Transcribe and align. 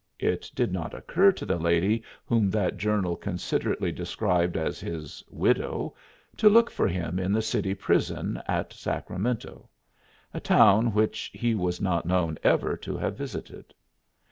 It 0.17 0.49
did 0.55 0.71
not 0.71 0.95
occur 0.95 1.31
to 1.33 1.45
the 1.45 1.59
lady 1.59 2.01
whom 2.25 2.49
that 2.49 2.77
journal 2.77 3.15
considerately 3.15 3.91
described 3.91 4.57
as 4.57 4.79
his 4.79 5.23
"widow," 5.29 5.93
to 6.37 6.49
look 6.49 6.71
for 6.71 6.87
him 6.87 7.19
in 7.19 7.31
the 7.31 7.41
city 7.43 7.75
prison 7.75 8.41
at 8.47 8.73
Sacramento 8.73 9.69
a 10.33 10.39
town 10.39 10.95
which 10.95 11.29
he 11.35 11.53
was 11.53 11.79
not 11.79 12.07
known 12.07 12.39
ever 12.43 12.75
to 12.77 12.97
have 12.97 13.15
visited. 13.15 13.75